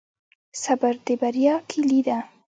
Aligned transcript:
صبر 0.63 0.93
د 1.05 1.07
بریا 1.21 1.55
کیلي 1.69 1.99
ده؟ 2.07 2.17